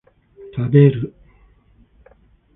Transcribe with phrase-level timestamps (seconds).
[0.55, 1.13] 食べる